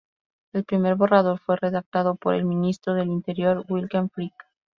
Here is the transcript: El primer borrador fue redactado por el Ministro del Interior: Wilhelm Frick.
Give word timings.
El 0.53 0.63
primer 0.63 0.95
borrador 0.95 1.37
fue 1.37 1.57
redactado 1.57 2.15
por 2.15 2.33
el 2.33 2.43
Ministro 2.43 2.95
del 2.95 3.09
Interior: 3.09 3.63
Wilhelm 3.69 4.09
Frick. 4.09 4.33